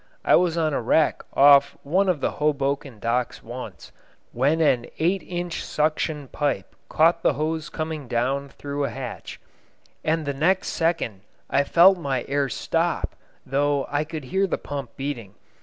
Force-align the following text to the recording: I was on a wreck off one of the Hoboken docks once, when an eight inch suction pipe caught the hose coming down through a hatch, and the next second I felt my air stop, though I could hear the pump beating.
I 0.25 0.35
was 0.35 0.57
on 0.57 0.73
a 0.73 0.81
wreck 0.81 1.21
off 1.31 1.77
one 1.83 2.09
of 2.09 2.21
the 2.21 2.31
Hoboken 2.41 2.97
docks 2.97 3.43
once, 3.43 3.91
when 4.31 4.59
an 4.59 4.87
eight 4.97 5.21
inch 5.21 5.63
suction 5.63 6.27
pipe 6.27 6.75
caught 6.89 7.21
the 7.21 7.33
hose 7.33 7.69
coming 7.69 8.07
down 8.07 8.49
through 8.49 8.85
a 8.85 8.89
hatch, 8.89 9.39
and 10.03 10.25
the 10.25 10.33
next 10.33 10.69
second 10.69 11.21
I 11.51 11.63
felt 11.63 11.99
my 11.99 12.25
air 12.27 12.49
stop, 12.49 13.15
though 13.45 13.85
I 13.91 14.03
could 14.03 14.23
hear 14.23 14.47
the 14.47 14.57
pump 14.57 14.95
beating. 14.97 15.35